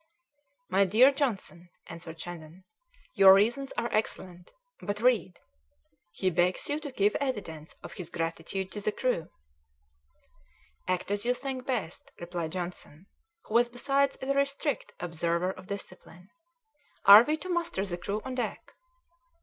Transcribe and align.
"My 0.67 0.83
dear 0.83 1.11
Johnson," 1.11 1.69
answered 1.85 2.19
Shandon, 2.19 2.63
"your 3.13 3.35
reasons 3.35 3.71
are 3.73 3.93
excellent, 3.93 4.49
but 4.81 4.99
read 4.99 5.39
'he 6.11 6.31
begs 6.31 6.67
you 6.67 6.79
to 6.79 6.91
give 6.91 7.15
evidence 7.17 7.75
of 7.83 7.93
his 7.93 8.09
gratitude 8.09 8.71
to 8.71 8.81
the 8.81 8.91
crew.'" 8.91 9.29
"Act 10.87 11.11
as 11.11 11.23
you 11.23 11.35
think 11.35 11.67
best," 11.67 12.11
replied 12.19 12.53
Johnson, 12.53 13.05
who 13.43 13.53
was 13.53 13.69
besides 13.69 14.17
a 14.19 14.25
very 14.25 14.47
strict 14.47 14.91
observer 14.99 15.51
of 15.51 15.67
discipline. 15.67 16.31
"Are 17.05 17.23
we 17.23 17.37
to 17.37 17.49
muster 17.49 17.85
the 17.85 17.95
crew 17.95 18.23
on 18.25 18.33
deck?" 18.33 18.73